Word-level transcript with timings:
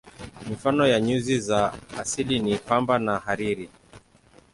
Mifano 0.49 0.87
ya 0.87 1.01
nyuzi 1.01 1.39
za 1.39 1.73
asili 1.99 2.39
ni 2.39 2.55
pamba 2.57 2.99
na 2.99 3.19
hariri. 3.19 3.69